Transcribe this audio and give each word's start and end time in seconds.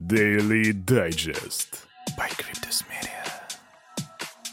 Daily 0.00 0.74
Digest. 0.74 1.86
By 2.18 2.28
Cryptus 2.36 2.84
Media. 2.86 3.24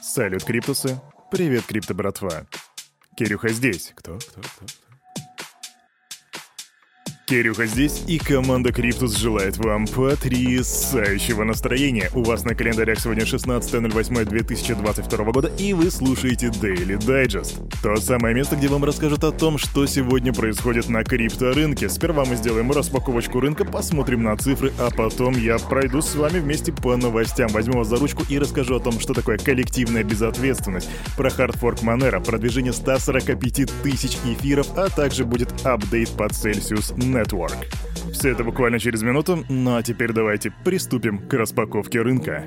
Салют, 0.01 0.45
Криптусы. 0.45 1.01
Привет, 1.31 1.65
Крипто 1.65 1.93
братва. 1.93 2.47
Кирюха 3.17 3.49
здесь. 3.49 3.91
Кто? 3.93 4.17
Кто? 4.19 4.41
Кто? 4.41 4.65
Кирюха 7.33 7.65
здесь, 7.65 8.03
и 8.05 8.19
команда 8.19 8.71
Криптус 8.71 9.17
желает 9.17 9.57
вам 9.57 9.87
потрясающего 9.87 11.43
настроения. 11.43 12.11
У 12.13 12.21
вас 12.21 12.43
на 12.43 12.53
календарях 12.53 12.99
сегодня 12.99 13.23
16.08.2022 13.23 15.31
года, 15.31 15.51
и 15.57 15.73
вы 15.73 15.89
слушаете 15.89 16.49
Daily 16.49 16.99
Digest. 16.99 17.55
То 17.81 17.95
самое 17.95 18.35
место, 18.35 18.55
где 18.55 18.67
вам 18.67 18.83
расскажут 18.83 19.23
о 19.23 19.31
том, 19.31 19.57
что 19.57 19.87
сегодня 19.87 20.31
происходит 20.31 20.89
на 20.89 21.03
крипторынке. 21.03 21.89
Сперва 21.89 22.23
мы 22.23 22.35
сделаем 22.35 22.71
распаковочку 22.71 23.39
рынка, 23.39 23.65
посмотрим 23.65 24.21
на 24.21 24.37
цифры, 24.37 24.71
а 24.77 24.91
потом 24.91 25.35
я 25.35 25.57
пройду 25.57 26.03
с 26.03 26.13
вами 26.13 26.37
вместе 26.37 26.71
по 26.71 26.95
новостям. 26.95 27.47
Возьму 27.47 27.79
вас 27.79 27.87
за 27.87 27.95
ручку 27.95 28.21
и 28.29 28.37
расскажу 28.37 28.75
о 28.75 28.79
том, 28.79 28.99
что 28.99 29.15
такое 29.15 29.39
коллективная 29.39 30.03
безответственность, 30.03 30.87
про 31.17 31.31
хардфорк 31.31 31.81
Monero, 31.81 32.23
продвижение 32.23 32.73
145 32.73 33.71
тысяч 33.81 34.19
эфиров, 34.23 34.67
а 34.77 34.89
также 34.89 35.25
будет 35.25 35.51
апдейт 35.65 36.11
по 36.11 36.25
Celsius 36.25 36.95
Net. 36.95 37.22
Network. 37.23 37.55
Все 38.11 38.29
это 38.29 38.43
буквально 38.43 38.79
через 38.79 39.01
минуту, 39.01 39.43
ну 39.49 39.75
а 39.75 39.83
теперь 39.83 40.11
давайте 40.11 40.53
приступим 40.63 41.27
к 41.27 41.33
распаковке 41.33 42.01
рынка. 42.01 42.45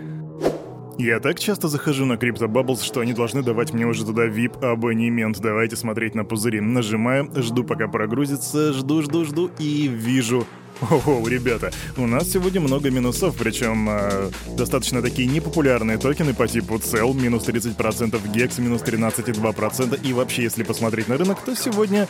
Я 0.98 1.20
так 1.20 1.38
часто 1.38 1.68
захожу 1.68 2.06
на 2.06 2.14
Crypto 2.14 2.46
Bubbles, 2.46 2.82
что 2.82 3.00
они 3.00 3.12
должны 3.12 3.42
давать 3.42 3.74
мне 3.74 3.84
уже 3.86 4.04
туда 4.06 4.26
VIP-абонемент. 4.28 5.38
Давайте 5.40 5.76
смотреть 5.76 6.14
на 6.14 6.24
пузыри. 6.24 6.60
Нажимаю, 6.60 7.30
жду 7.36 7.64
пока 7.64 7.86
прогрузится, 7.86 8.72
жду, 8.72 9.02
жду, 9.02 9.24
жду 9.26 9.50
и 9.58 9.88
вижу 9.88 10.46
Ого, 10.90 11.26
ребята, 11.26 11.72
у 11.96 12.06
нас 12.06 12.30
сегодня 12.30 12.60
много 12.60 12.90
минусов, 12.90 13.34
причем 13.36 13.88
э, 13.88 14.30
достаточно 14.58 15.00
такие 15.00 15.26
непопулярные 15.26 15.96
токены 15.96 16.34
по 16.34 16.46
типу 16.46 16.74
CEL, 16.74 17.14
минус 17.14 17.48
30%, 17.48 18.20
GEX, 18.32 18.60
минус 18.60 18.82
13,2%, 18.82 20.00
и 20.06 20.12
вообще, 20.12 20.42
если 20.42 20.64
посмотреть 20.64 21.08
на 21.08 21.16
рынок, 21.16 21.40
то 21.42 21.56
сегодня 21.56 22.08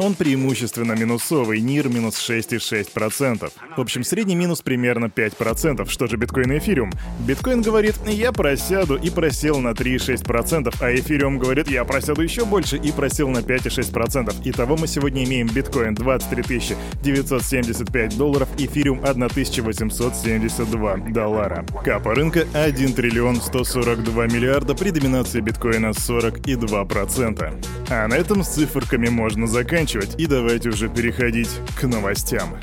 он 0.00 0.14
преимущественно 0.14 0.92
минусовый, 0.92 1.60
НИР 1.60 1.90
минус 1.90 2.16
6,6%. 2.16 3.52
В 3.76 3.80
общем, 3.80 4.02
средний 4.02 4.34
минус 4.34 4.62
примерно 4.62 5.06
5%. 5.06 5.88
Что 5.88 6.06
же 6.06 6.16
биткоин 6.16 6.52
и 6.52 6.58
эфириум? 6.58 6.90
Биткоин 7.26 7.60
говорит, 7.60 7.96
я 8.06 8.32
просяду 8.32 8.96
и 8.96 9.10
просел 9.10 9.60
на 9.60 9.72
3,6%, 9.72 10.74
а 10.80 10.94
эфириум 10.94 11.38
говорит, 11.38 11.68
я 11.68 11.84
просяду 11.84 12.22
еще 12.22 12.46
больше 12.46 12.78
и 12.78 12.90
просел 12.92 13.28
на 13.28 13.40
5,6%. 13.40 14.34
Итого 14.44 14.78
мы 14.78 14.86
сегодня 14.86 15.24
имеем 15.24 15.48
биткоин 15.48 15.94
23 15.94 16.76
975 17.02 18.16
долларов, 18.16 18.48
эфириум 18.56 19.00
1872 19.04 20.96
доллара. 21.10 21.66
Капа 21.84 22.14
рынка 22.14 22.46
1 22.54 22.94
триллион 22.94 23.36
142 23.36 24.26
миллиарда 24.28 24.74
при 24.74 24.90
доминации 24.92 25.40
биткоина 25.40 25.88
42%. 25.88 27.64
А 27.90 28.08
на 28.08 28.14
этом 28.14 28.42
с 28.42 28.48
циферками 28.48 29.08
можно 29.08 29.46
заканчивать 29.46 29.89
заканчивать, 29.90 30.20
и 30.20 30.26
давайте 30.26 30.68
уже 30.68 30.88
переходить 30.88 31.50
к 31.78 31.84
новостям. 31.84 32.56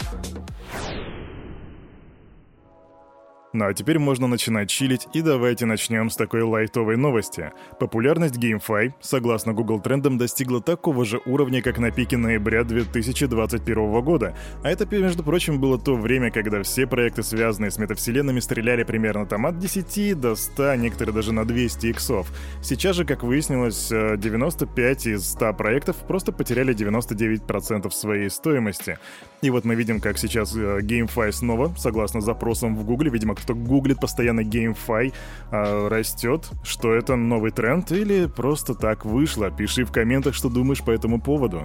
Ну 3.57 3.65
а 3.65 3.73
теперь 3.73 3.97
можно 3.97 4.27
начинать 4.27 4.69
чилить, 4.69 5.07
и 5.13 5.23
давайте 5.23 5.65
начнем 5.65 6.11
с 6.11 6.15
такой 6.15 6.43
лайтовой 6.43 6.95
новости. 6.95 7.51
Популярность 7.79 8.37
GameFi, 8.37 8.93
согласно 9.01 9.51
Google 9.53 9.79
трендам, 9.79 10.19
достигла 10.19 10.61
такого 10.61 11.05
же 11.05 11.19
уровня, 11.25 11.63
как 11.63 11.79
на 11.79 11.89
пике 11.89 12.17
ноября 12.17 12.63
2021 12.63 14.01
года. 14.03 14.37
А 14.63 14.69
это, 14.69 14.85
между 14.95 15.23
прочим, 15.23 15.59
было 15.59 15.79
то 15.79 15.95
время, 15.95 16.29
когда 16.29 16.61
все 16.61 16.85
проекты, 16.85 17.23
связанные 17.23 17.71
с 17.71 17.79
метавселенными, 17.79 18.41
стреляли 18.41 18.83
примерно 18.83 19.25
там 19.25 19.47
от 19.47 19.57
10 19.57 20.19
до 20.19 20.35
100, 20.35 20.75
некоторые 20.75 21.15
даже 21.15 21.33
на 21.33 21.43
200 21.43 21.87
иксов. 21.87 22.31
Сейчас 22.61 22.95
же, 22.95 23.05
как 23.05 23.23
выяснилось, 23.23 23.89
95 23.89 25.07
э, 25.07 25.13
из 25.13 25.31
100 25.31 25.53
проектов 25.55 25.95
просто 26.07 26.31
потеряли 26.31 26.75
99% 26.75 27.89
своей 27.89 28.29
стоимости. 28.29 28.99
И 29.41 29.49
вот 29.49 29.65
мы 29.65 29.73
видим, 29.73 29.99
как 29.99 30.19
сейчас 30.19 30.55
э, 30.55 30.81
GameFi 30.81 31.31
снова, 31.31 31.73
согласно 31.75 32.21
запросам 32.21 32.75
в 32.75 32.83
Google, 32.83 33.09
видимо, 33.09 33.33
кто 33.47 33.55
гуглит 33.55 34.01
постоянно 34.01 34.41
GameFi, 34.41 35.13
э, 35.51 35.87
растет. 35.87 36.49
Что 36.63 36.93
это 36.93 37.15
новый 37.15 37.51
тренд 37.51 37.89
или 37.93 38.25
просто 38.25 38.73
так 38.73 39.05
вышло? 39.05 39.49
Пиши 39.49 39.85
в 39.85 39.91
комментах, 39.91 40.35
что 40.35 40.49
думаешь 40.49 40.83
по 40.83 40.91
этому 40.91 41.21
поводу. 41.21 41.63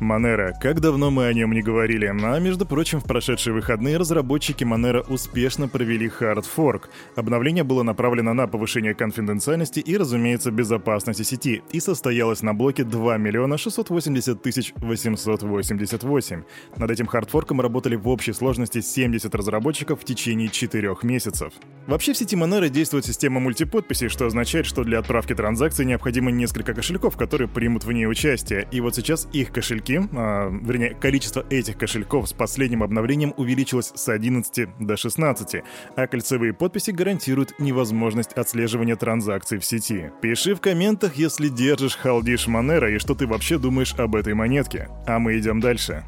Monero. 0.00 0.52
Как 0.60 0.80
давно 0.80 1.10
мы 1.10 1.26
о 1.26 1.32
нем 1.32 1.52
не 1.52 1.62
говорили. 1.62 2.06
А 2.06 2.38
между 2.38 2.66
прочим, 2.66 3.00
в 3.00 3.04
прошедшие 3.04 3.54
выходные 3.54 3.96
разработчики 3.96 4.64
Monero 4.64 5.04
успешно 5.08 5.68
провели 5.68 6.06
fork. 6.08 6.82
Обновление 7.16 7.64
было 7.64 7.82
направлено 7.82 8.34
на 8.34 8.46
повышение 8.46 8.94
конфиденциальности 8.94 9.80
и, 9.80 9.96
разумеется, 9.96 10.50
безопасности 10.50 11.22
сети 11.22 11.62
и 11.72 11.80
состоялось 11.80 12.42
на 12.42 12.52
блоке 12.54 12.84
2 12.84 13.16
миллиона 13.16 13.56
680 13.56 14.42
тысяч 14.42 14.72
888. 14.76 16.42
Над 16.76 16.90
этим 16.90 17.06
хардфорком 17.06 17.60
работали 17.60 17.96
в 17.96 18.08
общей 18.08 18.32
сложности 18.32 18.80
70 18.80 19.34
разработчиков 19.34 20.00
в 20.00 20.04
течение 20.04 20.48
4 20.48 20.96
месяцев. 21.02 21.52
Вообще 21.86 22.12
в 22.12 22.16
сети 22.16 22.36
Monero 22.36 22.68
действует 22.68 23.06
система 23.06 23.40
мультиподписей, 23.40 24.08
что 24.08 24.26
означает, 24.26 24.66
что 24.66 24.84
для 24.84 24.98
отправки 24.98 25.34
транзакций 25.34 25.84
необходимо 25.84 26.30
несколько 26.30 26.74
кошельков, 26.74 27.16
которые 27.16 27.48
примут 27.48 27.84
в 27.84 27.92
ней 27.92 28.06
участие. 28.06 28.68
И 28.70 28.80
вот 28.80 28.94
сейчас 28.94 29.28
их 29.32 29.52
кошельки 29.52 29.85
кошельки, 29.86 30.08
а, 30.16 30.50
вернее, 30.50 30.94
количество 30.94 31.44
этих 31.50 31.78
кошельков 31.78 32.28
с 32.28 32.32
последним 32.32 32.82
обновлением 32.82 33.34
увеличилось 33.36 33.92
с 33.94 34.08
11 34.08 34.68
до 34.78 34.96
16, 34.96 35.62
а 35.96 36.06
кольцевые 36.06 36.52
подписи 36.52 36.90
гарантируют 36.90 37.58
невозможность 37.58 38.32
отслеживания 38.32 38.96
транзакций 38.96 39.58
в 39.58 39.64
сети. 39.64 40.10
Пиши 40.20 40.54
в 40.54 40.60
комментах, 40.60 41.16
если 41.16 41.48
держишь 41.48 41.96
халдиш 41.96 42.46
Монера 42.46 42.90
и 42.90 42.98
что 42.98 43.14
ты 43.14 43.26
вообще 43.26 43.58
думаешь 43.58 43.94
об 43.94 44.16
этой 44.16 44.34
монетке. 44.34 44.88
А 45.06 45.18
мы 45.18 45.38
идем 45.38 45.60
дальше. 45.60 46.04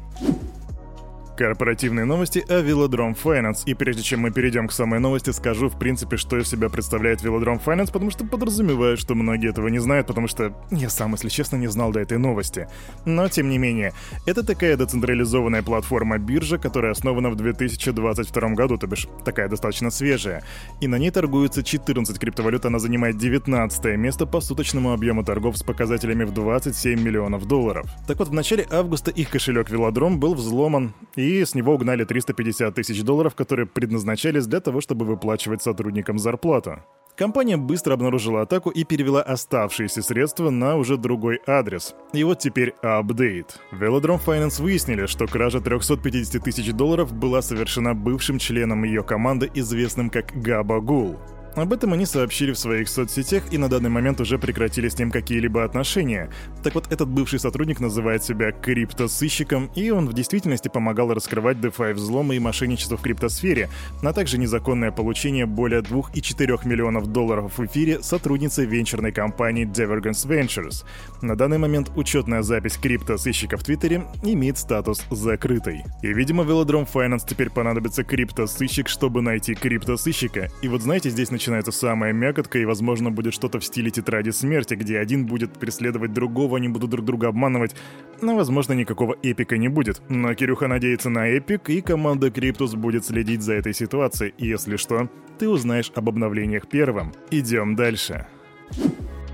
Корпоративные 1.39 2.03
новости 2.03 2.43
о 2.49 2.61
Velodrome 2.61 3.17
Finance. 3.17 3.59
И 3.65 3.73
прежде 3.73 4.03
чем 4.03 4.19
мы 4.19 4.29
перейдем 4.29 4.67
к 4.67 4.73
самой 4.73 4.99
новости, 4.99 5.29
скажу, 5.29 5.69
в 5.69 5.79
принципе, 5.79 6.17
что 6.17 6.37
из 6.37 6.49
себя 6.49 6.67
представляет 6.67 7.23
Velodrome 7.23 7.63
Finance, 7.63 7.93
потому 7.93 8.11
что 8.11 8.25
подразумеваю, 8.25 8.97
что 8.97 9.15
многие 9.15 9.49
этого 9.51 9.69
не 9.69 9.79
знают, 9.79 10.05
потому 10.05 10.27
что 10.27 10.53
я 10.69 10.89
сам, 10.89 11.13
если 11.13 11.29
честно, 11.29 11.55
не 11.55 11.67
знал 11.67 11.93
до 11.93 12.01
этой 12.01 12.17
новости. 12.17 12.67
Но, 13.05 13.29
тем 13.29 13.49
не 13.49 13.57
менее, 13.57 13.93
это 14.25 14.43
такая 14.43 14.75
децентрализованная 14.75 15.63
платформа-биржа, 15.63 16.57
которая 16.57 16.91
основана 16.91 17.29
в 17.29 17.37
2022 17.37 18.49
году, 18.49 18.77
то 18.77 18.87
бишь 18.87 19.07
такая 19.23 19.47
достаточно 19.47 19.91
свежая. 19.91 20.43
И 20.81 20.87
на 20.87 20.97
ней 20.97 21.09
торгуется 21.09 21.63
14 21.63 22.19
криптовалют, 22.19 22.65
она 22.65 22.79
занимает 22.79 23.17
19 23.17 23.97
место 23.97 24.25
по 24.25 24.41
суточному 24.41 24.91
объему 24.91 25.23
торгов 25.23 25.57
с 25.57 25.63
показателями 25.63 26.25
в 26.25 26.33
27 26.33 27.01
миллионов 27.01 27.45
долларов. 27.47 27.89
Так 28.07 28.19
вот, 28.19 28.27
в 28.27 28.33
начале 28.33 28.67
августа 28.69 29.09
их 29.09 29.29
кошелек 29.29 29.69
Velodrome 29.69 30.17
был 30.17 30.35
взломан, 30.35 30.93
и 31.15 31.28
и 31.29 31.45
с 31.45 31.55
него 31.55 31.73
угнали 31.73 32.03
350 32.03 32.73
тысяч 32.73 33.03
долларов, 33.03 33.35
которые 33.35 33.67
предназначались 33.67 34.47
для 34.47 34.59
того, 34.59 34.81
чтобы 34.81 35.05
выплачивать 35.05 35.61
сотрудникам 35.61 36.19
зарплату. 36.19 36.83
Компания 37.15 37.57
быстро 37.57 37.95
обнаружила 37.95 38.43
атаку 38.43 38.69
и 38.69 38.85
перевела 38.85 39.21
оставшиеся 39.21 40.01
средства 40.01 40.49
на 40.49 40.77
уже 40.77 40.95
другой 40.95 41.41
адрес. 41.45 41.93
И 42.13 42.23
вот 42.23 42.39
теперь 42.39 42.73
апдейт. 42.81 43.59
Velodrome 43.73 44.21
Finance 44.25 44.61
выяснили, 44.61 45.05
что 45.05 45.27
кража 45.27 45.59
350 45.59 46.41
тысяч 46.41 46.71
долларов 46.71 47.11
была 47.11 47.41
совершена 47.41 47.93
бывшим 47.93 48.39
членом 48.39 48.85
ее 48.85 49.03
команды, 49.03 49.51
известным 49.53 50.09
как 50.09 50.31
Габа 50.33 50.79
Гул. 50.79 51.19
Об 51.59 51.73
этом 51.73 51.91
они 51.91 52.05
сообщили 52.05 52.53
в 52.53 52.57
своих 52.57 52.87
соцсетях 52.87 53.43
и 53.51 53.57
на 53.57 53.67
данный 53.67 53.89
момент 53.89 54.21
уже 54.21 54.39
прекратили 54.39 54.87
с 54.87 54.97
ним 54.97 55.11
какие-либо 55.11 55.65
отношения. 55.65 56.29
Так 56.63 56.73
вот, 56.73 56.89
этот 56.89 57.09
бывший 57.09 57.37
сотрудник 57.37 57.81
называет 57.81 58.23
себя 58.23 58.53
криптосыщиком, 58.53 59.69
и 59.75 59.89
он 59.89 60.07
в 60.07 60.13
действительности 60.13 60.69
помогал 60.69 61.13
раскрывать 61.13 61.57
DeFi 61.57 61.93
взломы 61.93 62.37
и 62.37 62.39
мошенничество 62.39 62.95
в 62.95 63.01
криптосфере, 63.01 63.69
а 64.01 64.13
также 64.13 64.37
незаконное 64.37 64.91
получение 64.91 65.45
более 65.45 65.81
2,4 65.81 66.65
миллионов 66.65 67.07
долларов 67.07 67.57
в 67.57 67.65
эфире 67.65 68.01
сотрудницы 68.01 68.65
венчурной 68.65 69.11
компании 69.11 69.67
Divergence 69.67 70.25
Ventures. 70.27 70.85
На 71.21 71.35
данный 71.35 71.57
момент 71.57 71.91
учетная 71.97 72.41
запись 72.41 72.77
криптосыщика 72.77 73.57
в 73.57 73.63
Твиттере 73.63 74.05
имеет 74.23 74.57
статус 74.57 75.03
закрытой. 75.11 75.83
И, 76.03 76.13
видимо, 76.13 76.43
Velodrome 76.43 76.87
Finance 76.91 77.23
теперь 77.27 77.49
понадобится 77.49 78.05
криптосыщик, 78.05 78.87
чтобы 78.87 79.21
найти 79.21 79.55
криптосыщика. 79.55 80.49
И 80.61 80.69
вот 80.69 80.83
знаете, 80.83 81.09
здесь 81.09 81.31
начинается 81.31 81.48
начинается 81.49 81.71
самая 81.71 82.13
мякотка, 82.13 82.59
и, 82.59 82.65
возможно, 82.65 83.09
будет 83.09 83.33
что-то 83.33 83.59
в 83.59 83.65
стиле 83.65 83.89
тетради 83.89 84.29
смерти, 84.29 84.75
где 84.75 84.99
один 84.99 85.25
будет 85.25 85.53
преследовать 85.53 86.13
другого, 86.13 86.57
они 86.57 86.69
будут 86.69 86.91
друг 86.91 87.05
друга 87.05 87.27
обманывать. 87.27 87.75
Но, 88.21 88.35
возможно, 88.35 88.73
никакого 88.73 89.15
эпика 89.23 89.57
не 89.57 89.67
будет. 89.67 90.01
Но 90.09 90.33
Кирюха 90.35 90.67
надеется 90.67 91.09
на 91.09 91.27
эпик, 91.27 91.69
и 91.69 91.81
команда 91.81 92.29
Криптус 92.29 92.75
будет 92.75 93.05
следить 93.05 93.41
за 93.41 93.53
этой 93.53 93.73
ситуацией. 93.73 94.33
И 94.37 94.47
если 94.47 94.75
что, 94.75 95.09
ты 95.39 95.49
узнаешь 95.49 95.91
об 95.95 96.09
обновлениях 96.09 96.67
первым. 96.67 97.13
Идем 97.31 97.75
дальше. 97.75 98.27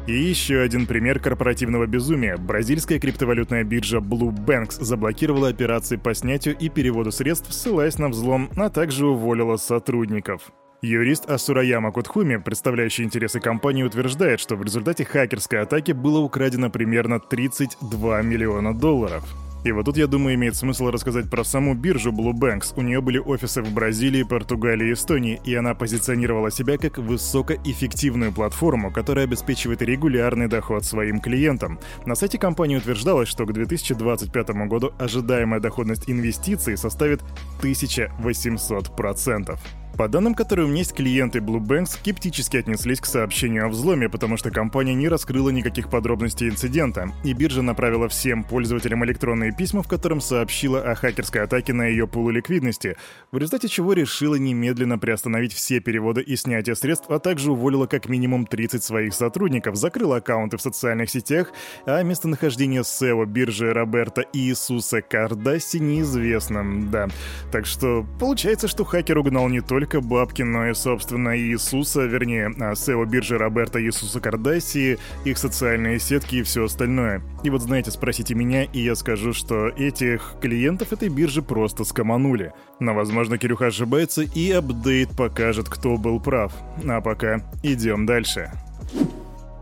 И 0.07 0.13
еще 0.13 0.59
один 0.59 0.85
пример 0.85 1.19
корпоративного 1.19 1.85
безумия. 1.85 2.37
Бразильская 2.37 2.99
криптовалютная 2.99 3.63
биржа 3.63 3.97
BlueBenx 3.97 4.81
заблокировала 4.81 5.49
операции 5.49 5.97
по 5.97 6.13
снятию 6.13 6.55
и 6.57 6.69
переводу 6.69 7.11
средств, 7.11 7.51
ссылаясь 7.51 7.97
на 7.97 8.07
взлом, 8.09 8.49
а 8.55 8.69
также 8.69 9.05
уволила 9.07 9.57
сотрудников. 9.57 10.51
Юрист 10.85 11.29
Ассурамайя 11.29 11.91
Кутхуми, 11.91 12.37
представляющий 12.37 13.03
интересы 13.03 13.39
компании, 13.39 13.81
утверждает, 13.83 14.39
что 14.39 14.55
в 14.55 14.63
результате 14.63 15.03
хакерской 15.03 15.61
атаки 15.61 15.93
было 15.93 16.19
украдено 16.19 16.69
примерно 16.69 17.19
32 17.19 18.21
миллиона 18.21 18.73
долларов. 18.73 19.23
И 19.63 19.71
вот 19.71 19.85
тут, 19.85 19.97
я 19.97 20.05
думаю, 20.05 20.35
имеет 20.35 20.55
смысл 20.55 20.91
рассказать 20.91 21.27
про 21.27 21.43
саму 21.43 21.73
биржу 21.73 22.11
Blue 22.11 22.33
Banks. 22.33 22.73
У 22.75 22.83
нее 22.83 23.01
были 23.01 23.17
офисы 23.17 23.63
в 23.63 23.73
Бразилии, 23.73 24.21
Португалии 24.21 24.89
и 24.89 24.93
Эстонии, 24.93 25.41
и 25.43 25.55
она 25.55 25.73
позиционировала 25.73 26.51
себя 26.51 26.77
как 26.77 26.99
высокоэффективную 26.99 28.31
платформу, 28.31 28.91
которая 28.91 29.25
обеспечивает 29.25 29.81
регулярный 29.81 30.47
доход 30.47 30.85
своим 30.85 31.19
клиентам. 31.19 31.79
На 32.05 32.13
сайте 32.13 32.37
компании 32.37 32.77
утверждалось, 32.77 33.27
что 33.27 33.47
к 33.47 33.53
2025 33.53 34.49
году 34.67 34.93
ожидаемая 34.99 35.59
доходность 35.59 36.07
инвестиций 36.11 36.77
составит 36.77 37.23
1800%. 37.63 39.57
По 39.97 40.09
данным, 40.09 40.35
которые 40.35 40.65
у 40.65 40.67
меня 40.67 40.79
есть, 40.79 40.93
клиенты 40.93 41.39
Blue 41.39 41.61
Bank 41.61 41.85
скептически 41.85 42.57
отнеслись 42.57 42.99
к 42.99 43.05
сообщению 43.05 43.65
о 43.65 43.69
взломе, 43.69 44.09
потому 44.09 44.35
что 44.35 44.51
компания 44.51 44.93
не 44.93 45.07
раскрыла 45.07 45.51
никаких 45.51 45.89
подробностей 45.89 46.49
инцидента, 46.49 47.13
и 47.23 47.31
биржа 47.31 47.61
направила 47.61 48.09
всем 48.09 48.43
пользователям 48.43 49.05
электронные 49.05 49.53
письма, 49.53 49.83
в 49.83 49.87
котором 49.87 50.19
сообщила 50.19 50.81
о 50.81 50.95
хакерской 50.95 51.43
атаке 51.43 51.71
на 51.71 51.87
ее 51.87 52.07
пулы 52.07 52.33
ликвидности, 52.33 52.97
в 53.31 53.37
результате 53.37 53.69
чего 53.69 53.93
решила 53.93 54.35
немедленно 54.35 54.99
приостановить 54.99 55.53
все 55.53 55.79
переводы 55.79 56.21
и 56.21 56.35
снятие 56.35 56.75
средств, 56.75 57.09
а 57.09 57.19
также 57.19 57.53
уволила 57.53 57.85
как 57.87 58.09
минимум 58.09 58.45
30 58.45 58.83
своих 58.83 59.13
сотрудников, 59.13 59.77
закрыла 59.77 60.17
аккаунты 60.17 60.57
в 60.57 60.61
социальных 60.61 61.09
сетях, 61.09 61.53
а 61.85 62.03
местонахождение 62.03 62.81
SEO 62.81 63.25
биржи 63.25 63.71
Роберта 63.71 64.25
Иисуса 64.33 65.01
Кардасси 65.01 65.77
неизвестно, 65.77 66.65
да. 66.91 67.07
Так 67.49 67.65
что 67.65 68.05
получается, 68.19 68.67
что 68.67 68.83
хакер 68.83 69.19
угнал 69.19 69.47
не 69.47 69.61
только 69.61 69.84
только 69.85 70.01
бабки, 70.01 70.41
но 70.41 70.65
и, 70.65 70.73
собственно, 70.73 71.37
Иисуса, 71.37 72.05
вернее, 72.05 72.49
SEO 72.57 73.05
биржи 73.05 73.37
Роберта 73.37 73.79
Иисуса 73.79 74.19
Кардасии, 74.19 74.97
их 75.25 75.37
социальные 75.37 75.99
сетки 75.99 76.37
и 76.37 76.41
все 76.41 76.65
остальное. 76.65 77.21
И 77.43 77.51
вот 77.51 77.61
знаете, 77.61 77.91
спросите 77.91 78.33
меня, 78.33 78.63
и 78.63 78.79
я 78.79 78.95
скажу, 78.95 79.31
что 79.31 79.67
этих 79.67 80.37
клиентов 80.41 80.91
этой 80.91 81.09
биржи 81.09 81.43
просто 81.43 81.83
скоманули. 81.83 82.51
Но, 82.79 82.95
возможно, 82.95 83.37
Кирюха 83.37 83.67
ошибается, 83.67 84.23
и 84.23 84.49
апдейт 84.49 85.15
покажет, 85.15 85.69
кто 85.69 85.97
был 85.97 86.19
прав. 86.19 86.51
А 86.87 86.99
пока 86.99 87.41
идем 87.61 88.07
дальше. 88.07 88.51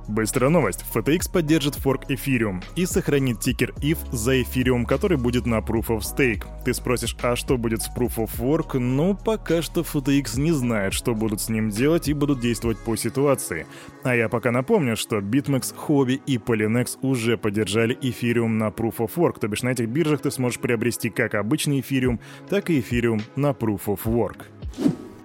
Быстрая 0.08 0.50
новость. 0.50 0.84
FTX 0.94 1.32
поддержит 1.32 1.76
форк 1.76 2.10
Ethereum 2.10 2.64
и 2.76 2.86
сохранит 2.86 3.40
тикер 3.40 3.74
ETH 3.82 3.98
за 4.12 4.36
Ethereum, 4.42 4.86
который 4.86 5.18
будет 5.18 5.46
на 5.46 5.60
Proof 5.60 5.88
of 5.88 6.00
Stake. 6.00 6.44
Ты 6.66 6.74
спросишь, 6.74 7.16
а 7.22 7.36
что 7.36 7.58
будет 7.58 7.82
с 7.82 7.90
Proof 7.90 8.18
of 8.18 8.32
Work? 8.40 8.80
Ну, 8.80 9.16
пока 9.16 9.62
что 9.62 9.82
FTX 9.82 10.40
не 10.40 10.52
знает, 10.52 10.94
что 10.94 11.16
будут 11.16 11.42
с 11.42 11.50
ним 11.50 11.70
делать 11.70 12.10
и 12.10 12.14
будут 12.14 12.42
действовать 12.42 12.80
по 12.80 12.96
ситуации. 12.96 13.66
А 14.04 14.16
я 14.16 14.28
пока 14.28 14.52
напомню, 14.52 14.98
что 14.98 15.20
BitMEX, 15.20 15.74
Huobi 15.88 16.22
и 16.26 16.38
Polynex 16.38 16.98
уже 17.02 17.38
поддержали 17.38 17.98
Ethereum 18.02 18.50
на 18.50 18.68
Proof 18.68 18.98
of 18.98 19.12
Work, 19.16 19.40
то 19.40 19.48
бишь 19.48 19.64
на 19.64 19.70
этих 19.70 19.88
биржах 19.88 20.22
ты 20.22 20.32
сможешь 20.32 20.60
приобрести 20.60 21.10
как 21.10 21.36
обычный 21.36 21.80
Ethereum, 21.80 22.20
так 22.50 22.70
и 22.70 22.80
Ethereum 22.80 23.22
на 23.36 23.52
Proof 23.52 23.86
of 23.86 24.02
Work. 24.06 24.53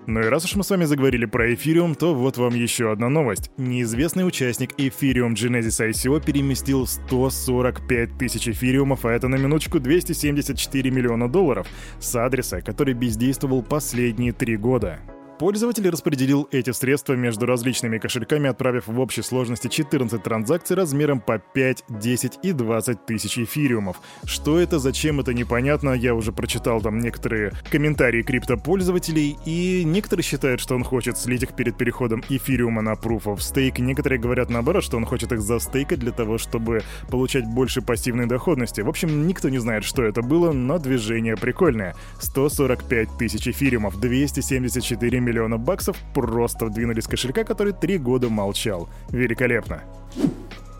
Ну 0.09 0.21
и 0.21 0.25
раз 0.25 0.47
уж 0.47 0.57
мы 0.57 0.65
с 0.65 0.71
вами 0.71 0.87
заговорили 0.87 1.27
про 1.27 1.53
эфириум, 1.53 1.95
то 1.95 2.15
вот 2.15 2.39
вам 2.39 2.55
еще 2.55 2.91
одна 2.91 3.11
новость. 3.11 3.51
Неизвестный 3.59 4.27
участник 4.27 4.73
Ethereum 4.81 5.35
Genesis 5.35 5.87
ICO 5.87 6.25
переместил 6.25 6.87
145 6.87 8.17
тысяч 8.17 8.49
эфириумов, 8.49 9.05
а 9.05 9.13
это 9.13 9.29
на 9.29 9.37
минуточку 9.37 9.81
274 9.81 10.91
миллиона 10.91 11.29
долларов, 11.29 11.67
с 12.01 12.17
адреса, 12.17 12.63
который 12.63 12.95
бездействовал 12.95 13.63
последние 13.63 14.33
три 14.33 14.57
года. 14.57 14.99
Пользователь 15.39 15.89
распределил 15.89 16.49
эти 16.51 16.73
средства 16.73 17.13
между 17.13 17.47
различными 17.47 17.99
кошельками, 17.99 18.51
отправив 18.51 18.89
в 18.89 18.99
общей 18.99 19.23
сложности 19.23 19.69
14 19.69 20.21
транзакций 20.21 20.75
размером 20.75 21.21
по 21.21 21.39
5, 21.39 21.85
10 21.89 22.41
и 22.43 22.51
20 22.51 23.07
тысяч 23.07 23.39
эфириумов. 23.39 24.01
Что 24.25 24.59
это, 24.59 24.81
зачем 24.81 25.21
это 25.21 25.33
непонятно, 25.33 25.91
я 25.91 26.17
уже 26.17 26.33
прочитал 26.33 26.81
там 26.81 26.99
некоторые 26.99 27.53
комментарии 27.71 28.23
криптопользователей, 28.23 29.39
и 29.47 29.85
некоторые 29.85 30.25
считают, 30.25 30.61
что 30.61 30.75
он 30.75 30.83
хочет 30.83 31.17
слить 31.17 31.45
их 31.45 31.55
перед 31.55 31.79
переходом 31.79 32.25
эфириума 32.29 32.83
на 32.83 32.95
Proof 32.95 33.25
of 33.25 33.37
Stake, 33.37 33.81
некоторые 33.81 34.19
говорят 34.19 34.51
наоборот, 34.51 34.83
что 34.83 34.97
он 34.97 35.07
хочет 35.07 35.31
их 35.31 35.41
застейкать 35.41 36.01
для 36.01 36.11
того, 36.11 36.39
чтобы 36.39 36.83
получать 37.11 37.47
больше 37.47 37.81
пассивной 37.81 38.27
доходности. 38.27 38.81
В 38.81 38.89
общем, 38.89 39.29
никто 39.29 39.51
не 39.51 39.59
знает, 39.59 39.85
что 39.85 40.03
это 40.03 40.21
было, 40.21 40.51
но 40.51 40.81
движение 40.81 41.37
прикольное. 41.37 41.95
145 42.19 43.19
тысяч 43.19 43.47
эфириумов, 43.47 44.01
274 44.01 45.21
миллиона 45.21 45.28
баксов 45.59 45.97
просто 46.15 46.67
вдвинули 46.67 47.01
с 47.01 47.07
кошелька, 47.07 47.45
который 47.45 47.73
три 47.73 47.99
года 47.99 48.29
молчал. 48.29 48.89
Великолепно. 49.11 49.83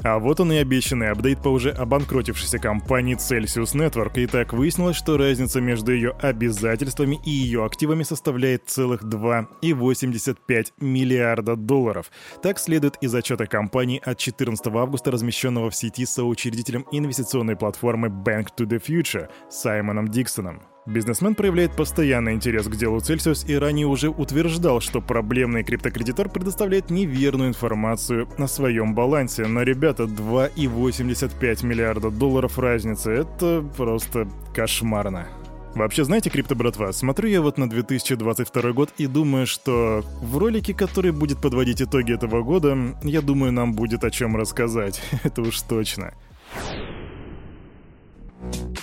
А 0.05 0.19
вот 0.19 0.39
он 0.39 0.53
и 0.53 0.57
обещанный 0.57 1.11
апдейт 1.11 1.43
по 1.43 1.49
уже 1.49 1.71
обанкротившейся 1.71 2.59
компании 2.59 3.17
Celsius 3.17 3.75
Network. 3.75 4.19
И 4.21 4.27
так 4.27 4.53
выяснилось, 4.53 4.97
что 4.97 5.17
разница 5.17 5.61
между 5.61 5.93
ее 5.93 6.15
обязательствами 6.21 7.19
и 7.25 7.31
ее 7.31 7.65
активами 7.65 8.05
составляет 8.05 8.69
целых 8.69 9.03
2,85 9.03 10.73
миллиарда 10.81 11.57
долларов. 11.57 12.11
Так 12.43 12.59
следует 12.59 12.97
из 13.01 13.15
отчета 13.15 13.47
компании 13.47 14.01
от 14.05 14.19
14 14.19 14.67
августа, 14.69 15.11
размещенного 15.11 15.71
в 15.71 15.75
сети 15.75 16.07
соучредителем 16.07 16.87
инвестиционной 16.93 17.57
платформы 17.57 18.09
Bank 18.09 18.49
to 18.57 18.67
the 18.67 18.81
Future 18.81 19.29
Саймоном 19.51 20.09
Диксоном. 20.09 20.63
Бизнесмен 20.89 21.35
проявляет 21.35 21.73
постоянный 21.73 22.33
интерес 22.33 22.67
к 22.67 22.75
делу 22.75 22.97
Celsius 22.97 23.47
и 23.47 23.55
ранее 23.57 23.87
уже 23.87 24.09
утверждал, 24.09 24.81
что 24.81 25.03
проблемный 25.03 25.63
криптокредитор 25.63 26.31
предоставляет 26.31 26.89
неверную 26.89 27.51
информацию 27.51 28.27
на 28.39 28.47
своем 28.47 28.95
балансе. 28.95 29.45
Но, 29.47 29.65
ребята, 29.65 30.05
2,85 30.05 31.67
миллиарда 31.67 32.11
долларов 32.11 32.59
разницы— 32.59 33.11
это 33.13 33.63
просто 33.77 34.27
кошмарно. 34.55 35.29
Вообще, 35.75 36.05
знаете, 36.05 36.31
крипто 36.31 36.55
братва, 36.55 36.93
смотрю 36.93 37.29
я 37.29 37.43
вот 37.43 37.59
на 37.59 37.69
2022 37.69 38.73
год 38.73 38.89
и 38.97 39.07
думаю, 39.07 39.47
что 39.47 40.03
в 40.23 40.39
ролике, 40.39 40.73
который 40.73 41.13
будет 41.13 41.39
подводить 41.43 41.83
итоги 41.83 42.15
этого 42.15 42.43
года, 42.43 42.97
я 43.03 43.21
думаю, 43.21 43.53
нам 43.53 43.75
будет 43.75 44.05
о 44.05 44.11
чем 44.11 44.37
рассказать. 44.37 45.03
Это 45.23 45.43
уж 45.43 45.61
точно. 45.61 46.15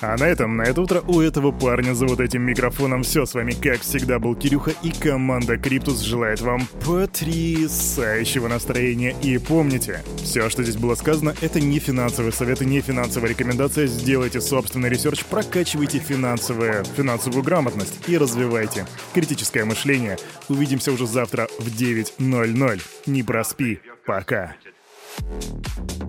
А 0.01 0.18
на 0.18 0.25
этом, 0.25 0.57
на 0.57 0.63
это 0.63 0.81
утро 0.81 1.01
у 1.07 1.21
этого 1.21 1.51
парня 1.51 1.94
за 1.94 2.06
вот 2.06 2.19
этим 2.19 2.44
микрофоном 2.44 3.03
все. 3.03 3.25
С 3.25 3.33
вами, 3.33 3.51
как 3.51 3.81
всегда, 3.81 4.19
был 4.19 4.36
Кирюха 4.36 4.74
и 4.83 4.92
команда 4.92 5.57
Криптус 5.57 6.01
желает 6.01 6.41
вам 6.41 6.67
потрясающего 6.86 8.48
настроения. 8.48 9.15
И 9.22 9.38
помните, 9.38 10.03
все, 10.17 10.50
что 10.50 10.63
здесь 10.63 10.77
было 10.77 10.96
сказано, 10.96 11.34
это 11.41 11.60
не 11.60 11.79
финансовый 11.79 12.34
совет 12.34 12.62
и 12.62 12.65
не 12.65 12.81
финансовая 12.81 13.29
рекомендация. 13.29 13.88
Сделайте 13.88 14.41
собственный 14.41 14.89
research, 14.89 15.24
прокачивайте 15.25 16.00
финансовые, 16.00 16.84
финансовую 16.96 17.43
грамотность 17.43 18.08
и 18.08 18.17
развивайте 18.17 18.86
критическое 19.13 19.65
мышление. 19.65 20.17
Увидимся 20.50 20.91
уже 20.91 21.08
завтра 21.08 21.48
в 21.60 21.67
9.00. 21.67 22.81
Не 23.05 23.24
проспи. 23.24 23.79
Пока. 24.05 24.55
thank 25.17 26.00
you 26.00 26.04